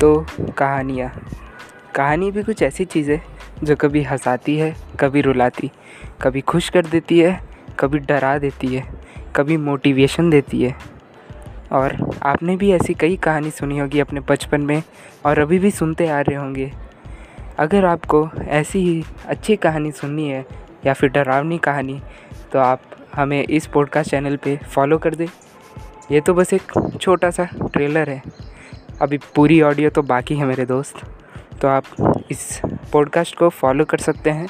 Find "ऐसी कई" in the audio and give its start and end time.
12.70-13.16